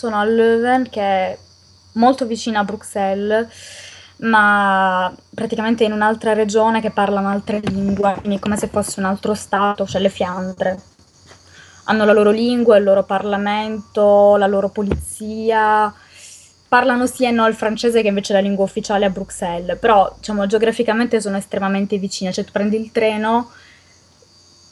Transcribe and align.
sono 0.00 0.18
a 0.18 0.24
Leuven, 0.24 0.88
che 0.88 1.02
è 1.02 1.38
molto 1.92 2.24
vicina 2.24 2.60
a 2.60 2.64
Bruxelles, 2.64 3.46
ma 4.20 5.12
praticamente 5.34 5.84
in 5.84 5.92
un'altra 5.92 6.32
regione 6.32 6.80
che 6.80 6.90
parla 6.90 7.20
un'altra 7.20 7.58
lingua, 7.58 8.12
quindi 8.18 8.38
come 8.38 8.56
se 8.56 8.68
fosse 8.68 8.98
un 9.00 9.04
altro 9.04 9.34
stato, 9.34 9.86
cioè 9.86 10.00
le 10.00 10.08
Fiandre. 10.08 10.80
Hanno 11.84 12.06
la 12.06 12.14
loro 12.14 12.30
lingua, 12.30 12.78
il 12.78 12.84
loro 12.84 13.04
parlamento, 13.04 14.36
la 14.36 14.46
loro 14.46 14.70
polizia. 14.70 15.92
Parlano 16.66 17.06
sì 17.06 17.26
e 17.26 17.30
no 17.30 17.46
il 17.46 17.54
francese 17.54 18.00
che 18.00 18.08
invece 18.08 18.32
è 18.32 18.36
la 18.36 18.42
lingua 18.42 18.64
ufficiale 18.64 19.04
a 19.04 19.10
Bruxelles, 19.10 19.78
però 19.78 20.10
diciamo 20.16 20.46
geograficamente 20.46 21.20
sono 21.20 21.36
estremamente 21.36 21.98
vicine, 21.98 22.32
cioè 22.32 22.44
tu 22.44 22.52
prendi 22.52 22.80
il 22.80 22.90
treno 22.90 23.50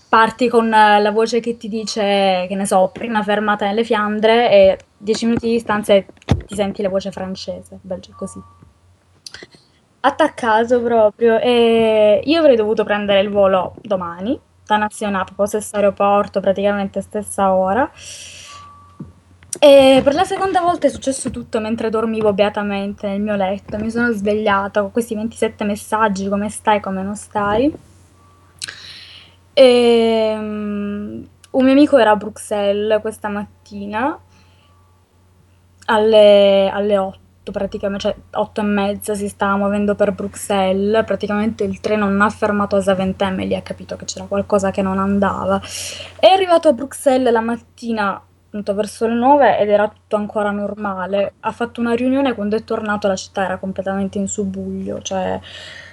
parti 0.09 0.49
con 0.49 0.69
la 0.69 1.11
voce 1.13 1.41
che 1.41 1.57
ti 1.57 1.69
dice, 1.69 2.47
che 2.49 2.55
ne 2.55 2.67
so, 2.67 2.91
prima 2.93 3.23
fermata 3.23 3.67
nelle 3.67 3.85
Fiandre 3.85 4.51
e 4.51 4.79
dieci 4.97 5.27
minuti 5.27 5.47
di 5.47 5.53
distanza 5.53 5.95
ti 5.95 6.55
senti 6.55 6.83
la 6.83 6.89
voce 6.89 7.11
francese, 7.11 7.79
belgio 7.81 8.13
così. 8.17 8.41
Attaccato 10.01 10.81
proprio 10.81 11.39
e 11.39 12.23
io 12.25 12.39
avrei 12.39 12.57
dovuto 12.57 12.85
prendere 12.85 13.21
il 13.21 13.31
volo 13.31 13.75
domani 13.83 14.39
da 14.65 14.77
Nazionale, 14.77 15.25
proprio 15.25 15.47
stesso 15.47 15.77
aeroporto, 15.77 16.41
praticamente 16.41 17.01
stessa 17.01 17.53
ora. 17.53 17.91
E 19.61 20.01
per 20.05 20.15
la 20.15 20.25
seconda 20.25 20.61
volta 20.61 20.87
è 20.87 20.91
successo 20.91 21.31
tutto 21.31 21.59
mentre 21.59 21.91
dormivo 21.91 22.33
beatamente 22.33 23.09
nel 23.09 23.21
mio 23.21 23.35
letto. 23.35 23.77
Mi 23.79 23.91
sono 23.91 24.13
svegliata 24.13 24.83
con 24.83 24.93
questi 24.93 25.15
27 25.15 25.65
messaggi: 25.65 26.29
come 26.29 26.49
stai, 26.49 26.81
come 26.81 27.03
non 27.03 27.17
stai. 27.17 27.75
E, 29.59 30.35
um, 30.39 31.29
un 31.51 31.65
mio 31.65 31.73
amico 31.73 31.99
era 31.99 32.13
a 32.13 32.17
Bruxelles 32.17 33.01
questa 33.01 33.27
mattina 33.27 34.17
alle, 35.87 36.71
alle 36.73 36.97
8 36.97 37.51
praticamente, 37.51 38.03
cioè 38.03 38.17
8 38.35 38.61
e 38.61 38.65
mezza 38.65 39.15
si 39.17 39.27
stava 39.29 39.57
muovendo 39.57 39.97
per 39.97 40.13
Bruxelles, 40.13 41.05
praticamente 41.05 41.65
il 41.65 41.81
treno 41.81 42.09
non 42.09 42.21
ha 42.21 42.31
fermato 42.31 42.77
a 42.77 42.81
Zaventem 42.81 43.41
e 43.41 43.47
lì 43.47 43.57
ha 43.57 43.63
capito 43.63 43.97
che 43.97 44.05
c'era 44.05 44.27
qualcosa 44.27 44.71
che 44.71 44.83
non 44.83 45.01
andava. 45.01 45.61
È 46.21 46.27
arrivato 46.27 46.69
a 46.69 46.73
Bruxelles 46.73 47.33
la 47.33 47.41
mattina 47.41 48.13
appunto 48.13 48.75
verso 48.75 49.09
le 49.09 49.15
9 49.15 49.59
ed 49.59 49.71
era 49.71 49.89
tutto 49.89 50.15
ancora 50.15 50.53
normale. 50.53 51.33
Ha 51.41 51.51
fatto 51.51 51.81
una 51.81 51.95
riunione 51.95 52.35
quando 52.35 52.55
è 52.55 52.63
tornato 52.63 53.09
la 53.09 53.17
città 53.17 53.43
era 53.43 53.57
completamente 53.57 54.19
in 54.19 54.29
subbuglio, 54.29 55.03
cioè 55.03 55.41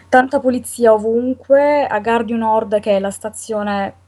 tanta 0.09 0.39
polizia 0.39 0.93
ovunque, 0.93 1.85
a 1.85 1.99
du 1.99 2.35
Nord 2.35 2.79
che 2.79 2.97
è 2.97 2.99
la 2.99 3.11
stazione 3.11 4.03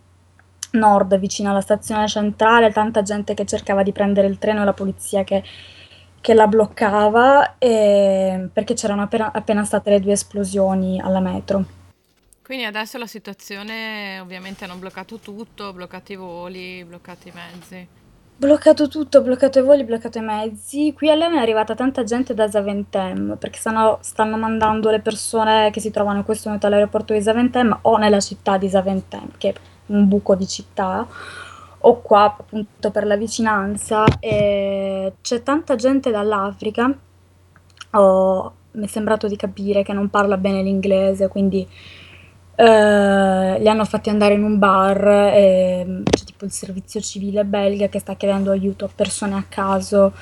nord 0.72 1.18
vicino 1.18 1.50
alla 1.50 1.62
stazione 1.62 2.08
centrale, 2.08 2.72
tanta 2.72 3.02
gente 3.02 3.34
che 3.34 3.46
cercava 3.46 3.84
di 3.84 3.92
prendere 3.92 4.28
il 4.28 4.38
treno 4.38 4.62
e 4.62 4.66
la 4.66 4.74
polizia 4.74 5.24
che, 5.24 5.44
che 6.20 6.34
la 6.34 6.48
bloccava 6.48 7.58
e, 7.58 8.50
perché 8.52 8.74
c'erano 8.74 9.04
appena, 9.04 9.32
appena 9.32 9.64
state 9.64 9.90
le 9.92 10.00
due 10.00 10.14
esplosioni 10.14 11.00
alla 11.00 11.20
metro. 11.20 11.66
Quindi 12.44 12.64
adesso 12.64 12.98
la 12.98 13.08
situazione 13.08 14.20
ovviamente 14.20 14.64
hanno 14.64 14.78
bloccato 14.78 15.20
tutto, 15.20 15.74
bloccato 15.74 16.14
i 16.14 16.16
voli, 16.16 16.84
bloccato 16.86 17.28
i 17.28 17.34
mezzi. 17.34 17.88
Bloccato 18.40 18.88
tutto, 18.88 19.24
bloccato 19.24 19.58
i 19.58 19.64
voli, 19.64 19.84
bloccato 19.84 20.20
i 20.20 20.22
mezzi. 20.22 20.94
Qui 20.94 21.10
a 21.10 21.16
Lemme 21.16 21.38
è 21.38 21.42
arrivata 21.42 21.74
tanta 21.74 22.04
gente 22.04 22.36
da 22.36 22.48
Zaventem, 22.48 23.36
perché 23.40 23.58
stanno, 23.58 23.98
stanno 24.02 24.38
mandando 24.38 24.92
le 24.92 25.00
persone 25.00 25.72
che 25.72 25.80
si 25.80 25.90
trovano 25.90 26.20
in 26.20 26.24
questo 26.24 26.44
momento 26.46 26.68
all'aeroporto 26.68 27.14
di 27.14 27.22
Zaventem 27.24 27.80
o 27.82 27.98
nella 27.98 28.20
città 28.20 28.58
di 28.58 28.70
Zaventem, 28.70 29.30
che 29.40 29.50
è 29.50 29.54
un 29.88 30.08
buco 30.08 30.36
di 30.36 30.48
città, 30.48 31.08
o 31.80 32.02
qua 32.02 32.26
appunto 32.26 32.92
per 32.92 33.08
la 33.08 33.18
vicinanza. 33.18 34.06
E 34.20 35.14
c'è 35.20 35.42
tanta 35.42 35.74
gente 35.76 36.12
dall'Africa, 36.12 36.96
oh, 37.94 38.54
mi 38.74 38.86
è 38.86 38.88
sembrato 38.88 39.28
di 39.28 39.36
capire 39.36 39.82
che 39.82 39.94
non 39.94 40.12
parla 40.12 40.38
bene 40.38 40.62
l'inglese, 40.62 41.28
quindi 41.28 41.68
eh, 42.60 43.60
li 43.60 43.70
hanno 43.70 43.86
fatti 43.86 44.10
andare 44.10 44.34
in 44.34 44.42
un 44.44 44.58
bar 44.58 45.08
e 45.08 46.02
c'è 46.10 46.24
tipo 46.24 46.44
il 46.44 46.52
servizio 46.52 47.00
civile 47.02 47.46
belga 47.46 47.88
che 47.88 48.00
sta 48.00 48.16
chiedendo 48.16 48.50
aiuto 48.50 48.86
a 48.86 48.90
persone 48.94 49.36
a 49.36 49.46
caso. 49.48 50.14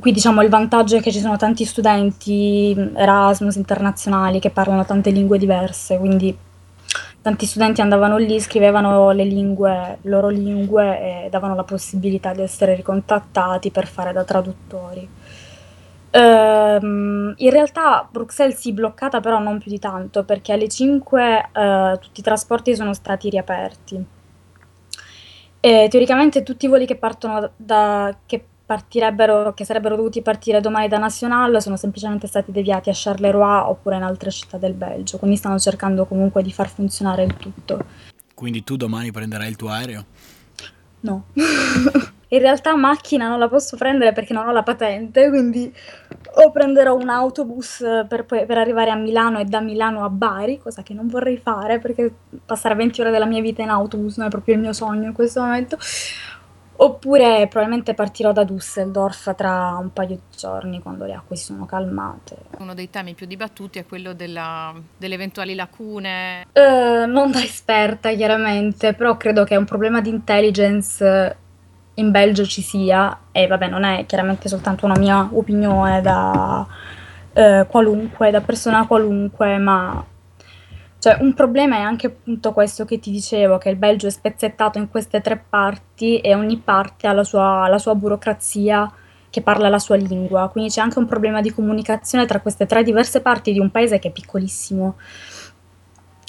Qui 0.00 0.10
diciamo 0.10 0.42
il 0.42 0.48
vantaggio 0.48 0.96
è 0.96 1.02
che 1.02 1.12
ci 1.12 1.20
sono 1.20 1.36
tanti 1.36 1.66
studenti 1.66 2.74
Erasmus 2.96 3.56
internazionali 3.56 4.40
che 4.40 4.48
parlano 4.48 4.86
tante 4.86 5.10
lingue 5.10 5.36
diverse, 5.38 5.98
quindi 5.98 6.34
tanti 7.20 7.44
studenti 7.44 7.82
andavano 7.82 8.16
lì, 8.16 8.40
scrivevano 8.40 9.10
le 9.10 9.24
lingue, 9.24 9.98
loro 10.02 10.28
lingue 10.28 11.26
e 11.26 11.28
davano 11.30 11.54
la 11.54 11.64
possibilità 11.64 12.32
di 12.32 12.40
essere 12.40 12.74
ricontattati 12.74 13.70
per 13.70 13.86
fare 13.86 14.12
da 14.12 14.24
traduttori. 14.24 15.08
Ehm, 16.16 17.34
in 17.36 17.50
realtà 17.50 18.08
Bruxelles 18.08 18.56
si 18.56 18.70
è 18.70 18.72
bloccata, 18.72 19.18
però 19.18 19.40
non 19.40 19.58
più 19.58 19.70
di 19.70 19.80
tanto, 19.80 20.22
perché 20.24 20.52
alle 20.52 20.68
5 20.68 21.50
eh, 21.52 21.98
tutti 22.00 22.20
i 22.20 22.22
trasporti 22.22 22.76
sono 22.76 22.94
stati 22.94 23.28
riaperti. 23.28 24.04
E 25.58 25.88
teoricamente 25.90 26.44
tutti 26.44 26.66
i 26.66 26.68
voli 26.68 26.86
che 26.86 26.94
partono 26.96 27.50
da, 27.56 28.16
che 28.26 28.44
partirebbero, 28.64 29.54
che 29.54 29.64
sarebbero 29.64 29.96
dovuti 29.96 30.22
partire 30.22 30.60
domani 30.60 30.88
da 30.88 30.98
National 30.98 31.60
sono 31.60 31.76
semplicemente 31.76 32.26
stati 32.28 32.52
deviati 32.52 32.90
a 32.90 32.94
Charleroi 32.94 33.62
oppure 33.66 33.96
in 33.96 34.02
altre 34.02 34.30
città 34.30 34.56
del 34.56 34.74
Belgio, 34.74 35.18
quindi 35.18 35.36
stanno 35.36 35.58
cercando 35.58 36.06
comunque 36.06 36.42
di 36.42 36.52
far 36.52 36.68
funzionare 36.68 37.24
il 37.24 37.36
tutto. 37.36 37.84
Quindi 38.34 38.62
tu 38.62 38.76
domani 38.76 39.10
prenderai 39.10 39.48
il 39.48 39.56
tuo 39.56 39.70
aereo? 39.70 40.04
No. 41.00 41.24
In 42.34 42.40
realtà 42.40 42.74
macchina 42.74 43.28
non 43.28 43.38
la 43.38 43.48
posso 43.48 43.76
prendere 43.76 44.12
perché 44.12 44.32
non 44.32 44.48
ho 44.48 44.52
la 44.52 44.64
patente, 44.64 45.28
quindi 45.28 45.72
o 46.36 46.50
prenderò 46.50 46.94
un 46.94 47.08
autobus 47.08 47.84
per, 48.08 48.24
per 48.24 48.58
arrivare 48.58 48.90
a 48.90 48.96
Milano 48.96 49.38
e 49.38 49.44
da 49.44 49.60
Milano 49.60 50.04
a 50.04 50.08
Bari, 50.08 50.58
cosa 50.58 50.82
che 50.82 50.94
non 50.94 51.06
vorrei 51.06 51.36
fare 51.36 51.78
perché 51.78 52.12
passare 52.44 52.74
20 52.74 53.00
ore 53.00 53.10
della 53.10 53.26
mia 53.26 53.40
vita 53.40 53.62
in 53.62 53.68
autobus 53.68 54.16
non 54.16 54.26
è 54.26 54.30
proprio 54.30 54.54
il 54.54 54.60
mio 54.60 54.72
sogno 54.72 55.06
in 55.06 55.12
questo 55.12 55.40
momento. 55.40 55.78
Oppure 56.76 57.46
probabilmente 57.48 57.94
partirò 57.94 58.32
da 58.32 58.42
Düsseldorf 58.42 59.36
tra 59.36 59.76
un 59.80 59.92
paio 59.92 60.08
di 60.08 60.20
giorni 60.36 60.82
quando 60.82 61.04
le 61.04 61.12
acque 61.12 61.36
si 61.36 61.44
sono 61.44 61.66
calmate. 61.66 62.36
Uno 62.58 62.74
dei 62.74 62.90
temi 62.90 63.14
più 63.14 63.26
dibattuti 63.26 63.78
è 63.78 63.86
quello 63.86 64.12
della, 64.12 64.74
delle 64.96 65.14
eventuali 65.14 65.54
lacune. 65.54 66.46
Uh, 66.52 67.06
non 67.06 67.30
da 67.30 67.40
esperta 67.40 68.12
chiaramente, 68.12 68.92
però 68.92 69.16
credo 69.16 69.44
che 69.44 69.54
è 69.54 69.56
un 69.56 69.64
problema 69.64 70.00
di 70.00 70.08
intelligence 70.08 71.36
in 71.94 72.10
Belgio 72.10 72.44
ci 72.44 72.62
sia, 72.62 73.18
e 73.32 73.46
vabbè 73.46 73.68
non 73.68 73.84
è 73.84 74.04
chiaramente 74.06 74.48
soltanto 74.48 74.84
una 74.84 74.98
mia 74.98 75.28
opinione 75.32 76.00
da 76.00 76.66
eh, 77.32 77.66
qualunque, 77.68 78.30
da 78.30 78.40
persona 78.40 78.86
qualunque, 78.86 79.58
ma 79.58 80.04
cioè, 81.04 81.18
un 81.20 81.34
problema 81.34 81.76
è 81.76 81.80
anche 81.80 82.06
appunto 82.06 82.52
questo 82.52 82.86
che 82.86 82.98
ti 82.98 83.10
dicevo, 83.10 83.58
che 83.58 83.68
il 83.68 83.76
Belgio 83.76 84.06
è 84.06 84.10
spezzettato 84.10 84.78
in 84.78 84.88
queste 84.88 85.20
tre 85.20 85.36
parti 85.46 86.18
e 86.18 86.34
ogni 86.34 86.56
parte 86.56 87.06
ha 87.06 87.12
la 87.12 87.24
sua, 87.24 87.68
la 87.68 87.76
sua 87.76 87.94
burocrazia 87.94 88.90
che 89.28 89.42
parla 89.42 89.68
la 89.68 89.78
sua 89.78 89.96
lingua, 89.96 90.48
quindi 90.48 90.70
c'è 90.70 90.80
anche 90.80 90.98
un 90.98 91.06
problema 91.06 91.42
di 91.42 91.52
comunicazione 91.52 92.24
tra 92.24 92.40
queste 92.40 92.64
tre 92.64 92.82
diverse 92.82 93.20
parti 93.20 93.52
di 93.52 93.58
un 93.58 93.70
paese 93.70 93.98
che 93.98 94.08
è 94.08 94.12
piccolissimo. 94.12 94.94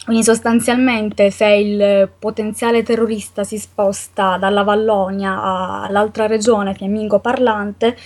Quindi 0.06 0.24
sostanzialmente 0.24 1.32
se 1.32 1.48
il 1.48 2.12
potenziale 2.20 2.84
terrorista 2.84 3.44
si 3.44 3.58
sposta 3.58 4.38
dalla 4.38 4.62
Vallonia 4.62 5.42
all'altra 5.82 6.28
regione 6.28 6.76
fiammingo 6.76 7.20
parlante, 7.20 7.98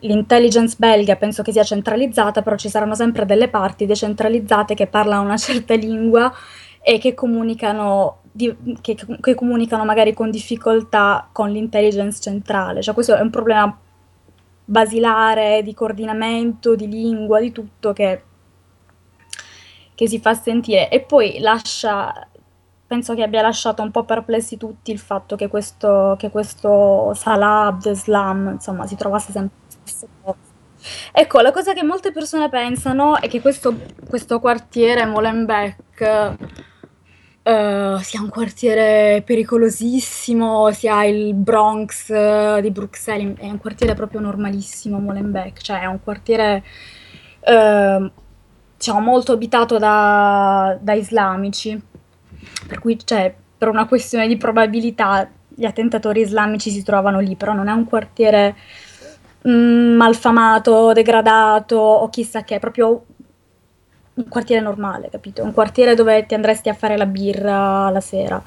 l'intelligence 0.00 0.74
belga 0.76 1.14
penso 1.14 1.42
che 1.42 1.52
sia 1.52 1.62
centralizzata, 1.62 2.42
però 2.42 2.56
ci 2.56 2.68
saranno 2.68 2.96
sempre 2.96 3.24
delle 3.24 3.46
parti 3.46 3.86
decentralizzate 3.86 4.74
che 4.74 4.88
parlano 4.88 5.22
una 5.22 5.36
certa 5.36 5.74
lingua 5.74 6.32
e 6.82 6.98
che 6.98 7.14
comunicano, 7.14 8.22
di, 8.32 8.52
che, 8.80 8.96
che 9.20 9.34
comunicano 9.36 9.84
magari 9.84 10.12
con 10.12 10.32
difficoltà 10.32 11.28
con 11.30 11.50
l'intelligence 11.50 12.20
centrale. 12.20 12.82
Cioè 12.82 12.94
questo 12.94 13.14
è 13.14 13.20
un 13.20 13.30
problema 13.30 13.78
basilare 14.64 15.62
di 15.62 15.72
coordinamento, 15.72 16.74
di 16.74 16.88
lingua, 16.88 17.38
di 17.38 17.52
tutto 17.52 17.92
che 17.92 18.22
che 19.94 20.08
si 20.08 20.18
fa 20.20 20.34
sentire 20.34 20.88
e 20.90 21.00
poi 21.00 21.38
lascia 21.38 22.28
penso 22.86 23.14
che 23.14 23.22
abbia 23.22 23.42
lasciato 23.42 23.82
un 23.82 23.90
po' 23.90 24.04
perplessi 24.04 24.56
tutti 24.56 24.92
il 24.92 24.98
fatto 24.98 25.36
che 25.36 25.48
questo, 25.48 26.14
che 26.18 26.30
questo 26.30 27.12
Salah 27.14 27.66
Abdeslam 27.66 28.52
insomma 28.52 28.86
si 28.86 28.94
trovasse 28.96 29.32
sempre. 29.32 29.62
Ecco, 31.12 31.40
la 31.40 31.50
cosa 31.50 31.72
che 31.72 31.82
molte 31.82 32.12
persone 32.12 32.48
pensano 32.50 33.18
è 33.18 33.28
che 33.28 33.40
questo, 33.40 33.74
questo 34.06 34.38
quartiere 34.38 35.06
Molenbeek 35.06 36.36
uh, 37.42 37.98
sia 37.98 38.20
un 38.20 38.28
quartiere 38.28 39.22
pericolosissimo, 39.24 40.70
sia 40.72 41.04
il 41.04 41.34
Bronx 41.34 42.10
uh, 42.10 42.60
di 42.60 42.70
Bruxelles, 42.70 43.38
è 43.38 43.46
un 43.46 43.58
quartiere 43.58 43.94
proprio 43.94 44.20
normalissimo 44.20 44.98
Molenbeek, 44.98 45.62
cioè 45.62 45.80
è 45.80 45.86
un 45.86 46.00
quartiere 46.02 46.62
uh, 47.40 48.10
diciamo, 48.84 49.00
molto 49.00 49.32
abitato 49.32 49.78
da, 49.78 50.76
da 50.78 50.92
islamici, 50.92 51.80
per 52.68 52.78
cui 52.80 52.98
cioè, 53.02 53.34
per 53.56 53.68
una 53.68 53.86
questione 53.86 54.28
di 54.28 54.36
probabilità 54.36 55.26
gli 55.48 55.64
attentatori 55.64 56.20
islamici 56.20 56.70
si 56.70 56.82
trovano 56.82 57.20
lì, 57.20 57.34
però 57.34 57.54
non 57.54 57.68
è 57.68 57.72
un 57.72 57.86
quartiere 57.86 58.54
mh, 59.40 59.50
malfamato, 59.50 60.92
degradato 60.92 61.76
o 61.76 62.10
chissà 62.10 62.44
che, 62.44 62.56
è 62.56 62.60
proprio 62.60 63.04
un 64.14 64.28
quartiere 64.28 64.60
normale, 64.60 65.08
capito? 65.08 65.42
Un 65.42 65.54
quartiere 65.54 65.94
dove 65.94 66.26
ti 66.26 66.34
andresti 66.34 66.68
a 66.68 66.74
fare 66.74 66.98
la 66.98 67.06
birra 67.06 67.88
la 67.88 68.00
sera, 68.02 68.42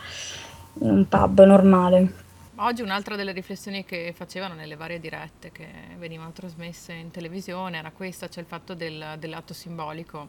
in 0.82 0.90
un 0.90 1.08
pub 1.08 1.44
normale. 1.46 2.26
Oggi 2.60 2.82
un'altra 2.82 3.16
delle 3.16 3.34
riflessioni 3.34 3.86
che 3.86 4.14
facevano 4.16 4.56
nelle 4.56 4.76
varie 4.76 5.00
dirette 5.00 5.52
che 5.52 5.68
venivano 6.00 6.32
trasmesse 6.32 6.92
in 6.92 7.12
televisione 7.12 7.78
era 7.78 7.92
questa, 7.92 8.30
cioè 8.30 8.42
il 8.42 8.50
fatto 8.50 8.74
del, 8.74 9.14
dell'atto 9.20 9.54
simbolico, 9.54 10.28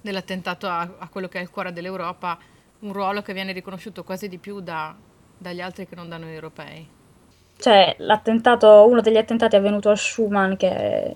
dell'attentato 0.00 0.66
a, 0.66 0.80
a, 0.98 1.08
quello 1.08 1.28
che 1.28 1.38
è 1.38 1.42
il 1.42 1.50
cuore 1.50 1.72
dell'Europa, 1.72 2.36
un 2.80 2.92
ruolo 2.92 3.22
che 3.22 3.32
viene 3.32 3.52
riconosciuto 3.52 4.02
quasi 4.02 4.26
di 4.26 4.38
più 4.38 4.58
da, 4.58 4.96
dagli 5.38 5.60
altri 5.60 5.86
che 5.86 5.94
non 5.94 6.08
da 6.08 6.16
noi 6.16 6.34
europei. 6.34 6.88
Cioè, 7.56 7.96
uno 8.00 9.00
degli 9.00 9.16
attentati 9.16 9.54
è 9.54 9.58
avvenuto 9.60 9.90
a 9.90 9.96
Schuman, 9.96 10.56
che 10.56 10.68
è 10.74 11.14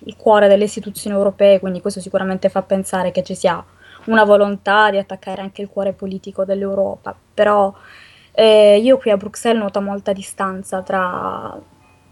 il 0.00 0.16
cuore 0.16 0.48
delle 0.48 0.64
istituzioni 0.64 1.16
europee, 1.16 1.60
quindi 1.60 1.80
questo 1.80 2.00
sicuramente 2.00 2.50
fa 2.50 2.60
pensare 2.60 3.10
che 3.10 3.22
ci 3.22 3.34
sia 3.34 3.64
una 4.04 4.24
volontà 4.24 4.90
di 4.90 4.98
attaccare 4.98 5.40
anche 5.40 5.62
il 5.62 5.68
cuore 5.68 5.94
politico 5.94 6.44
dell'Europa, 6.44 7.16
però 7.32 7.72
eh, 8.34 8.80
io 8.82 8.98
qui 8.98 9.10
a 9.10 9.16
Bruxelles 9.16 9.62
noto 9.62 9.80
molta 9.80 10.12
distanza 10.12 10.82
tra, 10.82 11.56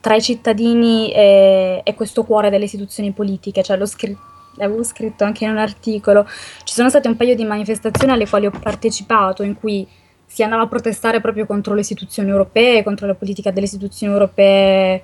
tra 0.01 0.15
i 0.15 0.23
cittadini 0.23 1.13
e, 1.13 1.81
e, 1.83 1.95
questo 1.95 2.23
cuore 2.25 2.49
delle 2.49 2.65
istituzioni 2.65 3.11
politiche, 3.11 3.63
cioè 3.63 3.77
l'ho 3.77 3.87
scritto 3.87 4.31
l'avevo 4.57 4.83
scritto 4.85 5.25
anche 5.25 5.45
in 5.45 5.51
un 5.51 5.57
articolo, 5.57 6.27
ci 6.65 6.75
sono 6.75 6.91
state 6.91 7.09
un 7.09 7.17
paio 7.17 7.35
di 7.35 7.43
manifestazioni 7.45 8.13
alle 8.13 8.29
quali 8.29 8.45
ho 8.45 8.51
partecipato 8.51 9.43
in 9.43 9.59
cui 9.59 9.89
si 10.27 10.43
andava 10.43 10.63
a 10.63 10.67
protestare 10.67 11.21
proprio 11.23 11.47
contro 11.47 11.75
le 11.75 11.81
istituzioni 11.81 12.29
europee, 12.29 12.83
contro 12.83 13.07
la 13.07 13.15
politica 13.15 13.51
delle 13.51 13.65
istituzioni 13.65 14.13
europee 14.13 15.03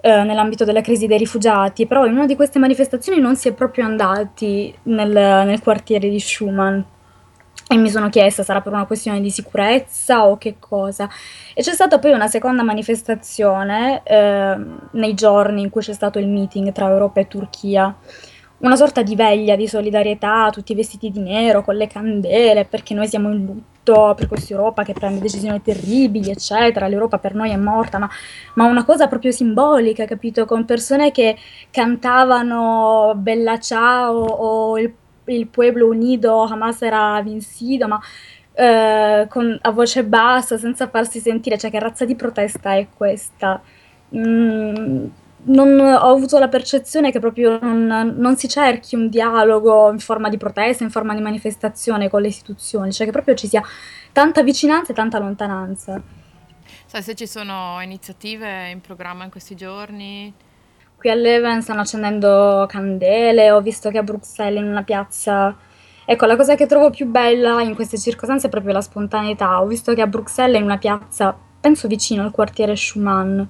eh, 0.00 0.22
nell'ambito 0.22 0.64
della 0.64 0.80
crisi 0.80 1.06
dei 1.06 1.18
rifugiati, 1.18 1.86
però 1.86 2.06
in 2.06 2.12
una 2.12 2.26
di 2.26 2.36
queste 2.36 2.58
manifestazioni 2.58 3.20
non 3.20 3.36
si 3.36 3.48
è 3.48 3.52
proprio 3.52 3.84
andati 3.84 4.74
nel, 4.84 5.10
nel 5.10 5.60
quartiere 5.60 6.08
di 6.08 6.20
Schumann 6.20 6.80
e 7.68 7.76
mi 7.76 7.90
sono 7.90 8.08
chiesta 8.08 8.44
sarà 8.44 8.60
per 8.60 8.72
una 8.72 8.86
questione 8.86 9.20
di 9.20 9.30
sicurezza 9.30 10.26
o 10.26 10.38
che 10.38 10.56
cosa. 10.58 11.08
E 11.52 11.62
c'è 11.62 11.72
stata 11.72 11.98
poi 11.98 12.12
una 12.12 12.28
seconda 12.28 12.62
manifestazione 12.62 14.02
eh, 14.04 14.56
nei 14.92 15.14
giorni 15.14 15.62
in 15.62 15.70
cui 15.70 15.82
c'è 15.82 15.92
stato 15.92 16.18
il 16.20 16.28
meeting 16.28 16.70
tra 16.72 16.88
Europa 16.88 17.20
e 17.20 17.26
Turchia. 17.26 17.94
Una 18.58 18.76
sorta 18.76 19.02
di 19.02 19.16
veglia 19.16 19.56
di 19.56 19.68
solidarietà, 19.68 20.48
tutti 20.50 20.74
vestiti 20.74 21.10
di 21.10 21.20
nero, 21.20 21.62
con 21.62 21.74
le 21.74 21.88
candele, 21.88 22.64
perché 22.64 22.94
noi 22.94 23.06
siamo 23.06 23.30
in 23.30 23.44
lutto 23.44 24.14
per 24.16 24.28
questa 24.28 24.54
Europa 24.54 24.82
che 24.82 24.94
prende 24.94 25.20
decisioni 25.20 25.60
terribili, 25.60 26.30
eccetera. 26.30 26.86
L'Europa 26.86 27.18
per 27.18 27.34
noi 27.34 27.50
è 27.50 27.56
morta, 27.56 27.98
ma, 27.98 28.08
ma 28.54 28.64
una 28.64 28.84
cosa 28.84 29.08
proprio 29.08 29.30
simbolica, 29.30 30.06
capito? 30.06 30.46
Con 30.46 30.64
persone 30.64 31.10
che 31.10 31.36
cantavano 31.70 33.12
Bella 33.16 33.58
Ciao 33.58 34.14
o 34.24 34.78
il 34.78 34.90
il 35.26 35.46
Pueblo 35.48 35.86
Unido 35.88 36.42
Hamas 36.42 36.82
era 36.82 37.20
vencido, 37.22 37.88
ma 37.88 38.00
eh, 38.54 39.26
con, 39.28 39.58
a 39.60 39.70
voce 39.70 40.04
bassa, 40.04 40.56
senza 40.56 40.88
farsi 40.88 41.20
sentire, 41.20 41.58
cioè 41.58 41.70
che 41.70 41.78
razza 41.78 42.04
di 42.04 42.14
protesta 42.14 42.74
è 42.74 42.86
questa? 42.94 43.60
Mm, 44.16 45.06
non, 45.48 45.78
ho 45.78 46.14
avuto 46.14 46.38
la 46.38 46.48
percezione 46.48 47.12
che 47.12 47.20
proprio 47.20 47.58
non, 47.60 48.14
non, 48.16 48.36
si 48.36 48.48
cerchi 48.48 48.94
un 48.94 49.08
dialogo 49.08 49.90
in 49.90 49.98
forma 49.98 50.28
di 50.28 50.38
protesta, 50.38 50.84
in 50.84 50.90
forma 50.90 51.14
di 51.14 51.20
manifestazione 51.20 52.08
con 52.08 52.22
le 52.22 52.28
istituzioni, 52.28 52.92
cioè 52.92 53.06
che 53.06 53.12
proprio 53.12 53.34
ci 53.34 53.46
sia 53.46 53.62
tanta 54.12 54.42
vicinanza 54.42 54.92
e 54.92 54.94
tanta 54.94 55.18
lontananza. 55.18 56.00
Sai 56.86 57.02
se 57.02 57.14
ci 57.14 57.26
sono 57.26 57.78
iniziative 57.82 58.70
in 58.70 58.80
programma 58.80 59.24
in 59.24 59.30
questi 59.30 59.54
giorni? 59.54 60.32
Qui 61.06 61.14
a 61.14 61.18
Leven 61.18 61.62
stanno 61.62 61.82
accendendo 61.82 62.66
candele, 62.68 63.52
ho 63.52 63.60
visto 63.60 63.90
che 63.90 63.98
a 63.98 64.02
Bruxelles 64.02 64.60
in 64.60 64.68
una 64.68 64.82
piazza... 64.82 65.54
Ecco, 66.04 66.26
la 66.26 66.34
cosa 66.34 66.56
che 66.56 66.66
trovo 66.66 66.90
più 66.90 67.06
bella 67.06 67.62
in 67.62 67.76
queste 67.76 67.96
circostanze 67.96 68.48
è 68.48 68.50
proprio 68.50 68.72
la 68.72 68.80
spontaneità. 68.80 69.62
Ho 69.62 69.66
visto 69.66 69.94
che 69.94 70.02
a 70.02 70.08
Bruxelles 70.08 70.58
in 70.58 70.64
una 70.64 70.78
piazza, 70.78 71.32
penso 71.60 71.86
vicino 71.86 72.24
al 72.24 72.32
quartiere 72.32 72.74
Schumann, 72.74 73.40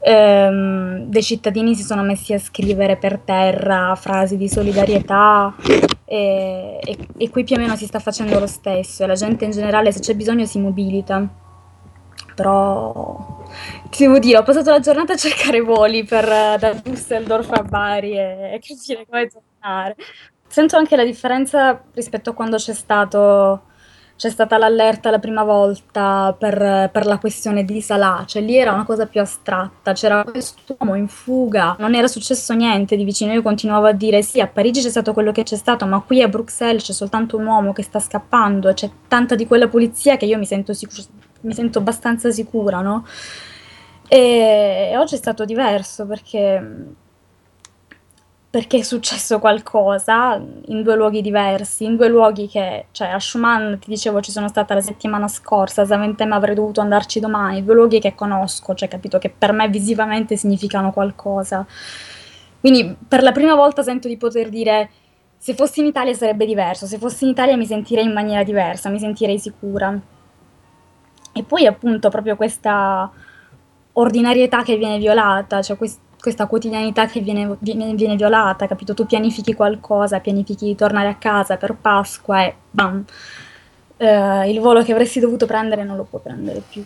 ehm, 0.00 1.04
dei 1.04 1.22
cittadini 1.22 1.76
si 1.76 1.84
sono 1.84 2.02
messi 2.02 2.32
a 2.32 2.40
scrivere 2.40 2.96
per 2.96 3.20
terra 3.20 3.94
frasi 3.94 4.36
di 4.36 4.48
solidarietà 4.48 5.54
e, 6.04 6.80
e, 6.82 6.98
e 7.16 7.30
qui 7.30 7.44
più 7.44 7.54
o 7.54 7.60
meno 7.60 7.76
si 7.76 7.86
sta 7.86 8.00
facendo 8.00 8.36
lo 8.40 8.48
stesso. 8.48 9.04
E 9.04 9.06
la 9.06 9.14
gente 9.14 9.44
in 9.44 9.52
generale 9.52 9.92
se 9.92 10.00
c'è 10.00 10.16
bisogno 10.16 10.44
si 10.44 10.58
mobilita. 10.58 11.24
Però 12.34 13.39
ti 13.90 14.04
devo 14.04 14.18
dire, 14.18 14.38
ho 14.38 14.42
passato 14.42 14.70
la 14.70 14.80
giornata 14.80 15.12
a 15.12 15.16
cercare 15.16 15.60
voli 15.60 16.04
per, 16.04 16.24
da 16.26 16.72
Düsseldorf 16.72 17.50
a 17.52 17.62
Bari 17.62 18.12
e, 18.12 18.54
e 18.54 18.60
capire 18.60 19.06
come 19.08 19.28
tornare. 19.28 19.96
Sento 20.46 20.76
anche 20.76 20.96
la 20.96 21.04
differenza 21.04 21.80
rispetto 21.94 22.30
a 22.30 22.34
quando 22.34 22.56
c'è 22.56 22.74
stato 22.74 23.68
c'è 24.20 24.28
stata 24.28 24.58
l'allerta 24.58 25.08
la 25.08 25.18
prima 25.18 25.44
volta 25.44 26.36
per, 26.38 26.90
per, 26.92 27.06
la 27.06 27.16
questione 27.16 27.64
di 27.64 27.80
Salah, 27.80 28.24
cioè 28.26 28.42
lì 28.42 28.54
era 28.54 28.70
una 28.70 28.84
cosa 28.84 29.06
più 29.06 29.18
astratta, 29.18 29.94
c'era 29.94 30.24
quest'uomo 30.24 30.94
in 30.94 31.08
fuga, 31.08 31.74
non 31.78 31.94
era 31.94 32.06
successo 32.06 32.52
niente 32.52 32.96
di 32.96 33.04
vicino, 33.04 33.32
io 33.32 33.40
continuavo 33.40 33.86
a 33.86 33.92
dire 33.92 34.20
sì, 34.20 34.38
a 34.38 34.46
Parigi 34.46 34.82
c'è 34.82 34.90
stato 34.90 35.14
quello 35.14 35.32
che 35.32 35.42
c'è 35.42 35.56
stato, 35.56 35.86
ma 35.86 36.02
qui 36.02 36.20
a 36.20 36.28
Bruxelles 36.28 36.84
c'è 36.84 36.92
soltanto 36.92 37.38
un 37.38 37.46
uomo 37.46 37.72
che 37.72 37.82
sta 37.82 37.98
scappando. 37.98 38.74
C'è 38.74 38.90
tanta 39.08 39.34
di 39.34 39.46
quella 39.46 39.68
polizia 39.68 40.18
che 40.18 40.26
io 40.26 40.36
mi 40.36 40.44
sento 40.44 40.74
sicura 40.74 41.00
mi 41.42 41.52
sento 41.54 41.78
abbastanza 41.78 42.30
sicura, 42.30 42.80
no? 42.80 43.06
E 44.08 44.92
oggi 44.96 45.14
è 45.14 45.18
stato 45.18 45.44
diverso 45.44 46.04
perché, 46.04 46.60
perché 48.50 48.78
è 48.78 48.82
successo 48.82 49.38
qualcosa 49.38 50.34
in 50.66 50.82
due 50.82 50.96
luoghi 50.96 51.22
diversi, 51.22 51.84
in 51.84 51.94
due 51.94 52.08
luoghi 52.08 52.48
che, 52.48 52.86
cioè 52.90 53.08
a 53.08 53.20
Schumann 53.20 53.74
ti 53.74 53.88
dicevo 53.88 54.20
ci 54.20 54.32
sono 54.32 54.48
stata 54.48 54.74
la 54.74 54.80
settimana 54.80 55.28
scorsa, 55.28 55.82
a 55.82 55.86
Zaventem 55.86 56.32
avrei 56.32 56.56
dovuto 56.56 56.80
andarci 56.80 57.20
domani, 57.20 57.62
due 57.62 57.74
luoghi 57.74 58.00
che 58.00 58.16
conosco, 58.16 58.74
cioè 58.74 58.88
capito 58.88 59.18
che 59.18 59.30
per 59.30 59.52
me 59.52 59.68
visivamente 59.68 60.36
significano 60.36 60.92
qualcosa. 60.92 61.64
Quindi 62.58 62.96
per 63.06 63.22
la 63.22 63.30
prima 63.30 63.54
volta 63.54 63.82
sento 63.82 64.08
di 64.08 64.16
poter 64.16 64.48
dire 64.48 64.90
se 65.38 65.54
fossi 65.54 65.80
in 65.80 65.86
Italia 65.86 66.14
sarebbe 66.14 66.44
diverso, 66.46 66.84
se 66.86 66.98
fossi 66.98 67.24
in 67.24 67.30
Italia 67.30 67.56
mi 67.56 67.64
sentirei 67.64 68.04
in 68.04 68.12
maniera 68.12 68.42
diversa, 68.42 68.90
mi 68.90 68.98
sentirei 68.98 69.38
sicura. 69.38 70.18
E 71.32 71.42
poi 71.42 71.66
appunto 71.66 72.08
proprio 72.08 72.36
questa 72.36 73.10
ordinarietà 73.92 74.62
che 74.62 74.76
viene 74.76 74.98
violata, 74.98 75.62
cioè 75.62 75.76
quest- 75.76 76.00
questa 76.20 76.46
quotidianità 76.46 77.06
che 77.06 77.20
viene, 77.20 77.56
viene, 77.60 77.94
viene, 77.94 78.14
violata, 78.14 78.66
capito? 78.66 78.94
Tu 78.94 79.06
pianifichi 79.06 79.54
qualcosa, 79.54 80.20
pianifichi 80.20 80.66
di 80.66 80.74
tornare 80.74 81.08
a 81.08 81.14
casa 81.14 81.56
per 81.56 81.74
Pasqua 81.74 82.44
e 82.44 82.54
bam, 82.70 83.04
eh, 83.96 84.50
il 84.50 84.60
volo 84.60 84.82
che 84.82 84.92
avresti 84.92 85.18
dovuto 85.18 85.46
prendere 85.46 85.82
non 85.84 85.96
lo 85.96 86.04
puoi 86.04 86.20
prendere 86.22 86.62
più. 86.68 86.84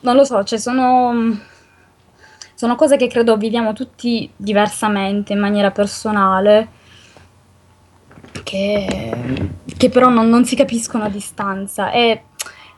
Non 0.00 0.16
lo 0.16 0.24
so, 0.24 0.42
cioè 0.44 0.58
sono, 0.58 1.38
sono 2.54 2.76
cose 2.76 2.96
che 2.96 3.08
credo 3.08 3.36
viviamo 3.36 3.74
tutti 3.74 4.30
diversamente, 4.34 5.34
in 5.34 5.38
maniera 5.38 5.70
personale, 5.70 6.68
che, 8.42 9.50
che 9.76 9.88
però 9.90 10.08
non, 10.08 10.28
non 10.28 10.44
si 10.46 10.56
capiscono 10.56 11.04
a 11.04 11.08
distanza. 11.10 11.90
E 11.90 12.22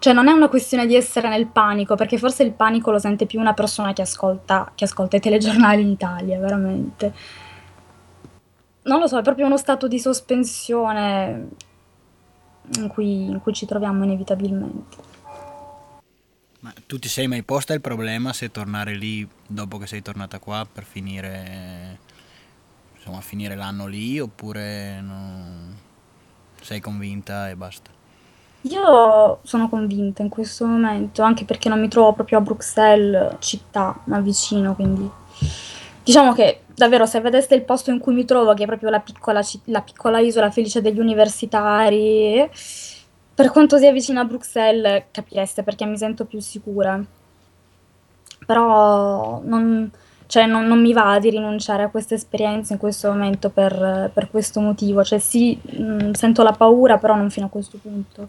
cioè 0.02 0.12
non 0.12 0.26
è 0.26 0.32
una 0.32 0.48
questione 0.48 0.84
di 0.84 0.96
essere 0.96 1.28
nel 1.28 1.46
panico, 1.46 1.94
perché 1.94 2.18
forse 2.18 2.42
il 2.42 2.50
panico 2.50 2.90
lo 2.90 2.98
sente 2.98 3.24
più 3.24 3.38
una 3.38 3.54
persona 3.54 3.92
che 3.92 4.02
ascolta, 4.02 4.72
che 4.74 4.82
ascolta 4.82 5.16
i 5.16 5.20
telegiornali 5.20 5.80
in 5.80 5.90
Italia, 5.90 6.40
veramente. 6.40 7.14
Non 8.82 8.98
lo 8.98 9.06
so, 9.06 9.20
è 9.20 9.22
proprio 9.22 9.46
uno 9.46 9.56
stato 9.56 9.86
di 9.86 10.00
sospensione 10.00 11.50
in 12.78 12.88
cui, 12.88 13.26
in 13.26 13.40
cui 13.40 13.52
ci 13.52 13.64
troviamo 13.64 14.02
inevitabilmente. 14.02 14.96
Ma 16.58 16.72
tu 16.84 16.98
ti 16.98 17.06
sei 17.06 17.28
mai 17.28 17.44
posta 17.44 17.72
il 17.72 17.80
problema 17.80 18.32
se 18.32 18.50
tornare 18.50 18.96
lì 18.96 19.24
dopo 19.46 19.78
che 19.78 19.86
sei 19.86 20.02
tornata 20.02 20.40
qua 20.40 20.66
per 20.70 20.82
finire, 20.82 22.00
insomma, 22.96 23.20
finire 23.20 23.54
l'anno 23.54 23.86
lì 23.86 24.18
oppure 24.18 25.00
non 25.00 25.76
sei 26.60 26.80
convinta 26.80 27.50
e 27.50 27.54
basta? 27.54 28.00
Io 28.62 29.40
sono 29.42 29.68
convinta 29.68 30.22
in 30.22 30.28
questo 30.28 30.66
momento, 30.66 31.22
anche 31.22 31.44
perché 31.44 31.68
non 31.68 31.80
mi 31.80 31.88
trovo 31.88 32.12
proprio 32.12 32.38
a 32.38 32.40
Bruxelles 32.40 33.36
città, 33.40 33.98
ma 34.04 34.20
vicino, 34.20 34.74
quindi 34.74 35.10
diciamo 36.04 36.32
che 36.32 36.62
davvero 36.74 37.06
se 37.06 37.20
vedeste 37.20 37.54
il 37.54 37.62
posto 37.62 37.90
in 37.90 37.98
cui 37.98 38.14
mi 38.14 38.24
trovo, 38.24 38.54
che 38.54 38.62
è 38.62 38.66
proprio 38.66 38.90
la 38.90 39.00
piccola, 39.00 39.42
la 39.64 39.82
piccola 39.82 40.20
isola 40.20 40.50
felice 40.50 40.80
degli 40.80 41.00
universitari, 41.00 42.48
per 43.34 43.50
quanto 43.50 43.78
sia 43.78 43.90
vicino 43.92 44.20
a 44.20 44.24
Bruxelles 44.24 45.04
capireste 45.10 45.62
perché 45.62 45.84
mi 45.84 45.96
sento 45.96 46.24
più 46.24 46.40
sicura. 46.40 47.02
Però 48.46 49.40
non, 49.44 49.90
cioè, 50.26 50.46
non, 50.46 50.66
non 50.66 50.80
mi 50.80 50.92
va 50.92 51.18
di 51.18 51.30
rinunciare 51.30 51.82
a 51.84 51.88
questa 51.88 52.14
esperienza 52.14 52.72
in 52.72 52.78
questo 52.78 53.08
momento 53.08 53.50
per, 53.50 54.10
per 54.12 54.30
questo 54.30 54.60
motivo. 54.60 55.02
Cioè 55.02 55.18
sì, 55.18 55.58
mh, 55.60 56.12
sento 56.12 56.42
la 56.42 56.52
paura, 56.52 56.98
però 56.98 57.14
non 57.14 57.30
fino 57.30 57.46
a 57.46 57.50
questo 57.50 57.78
punto. 57.80 58.28